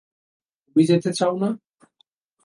[0.63, 1.49] তুমি যেতে চাও না?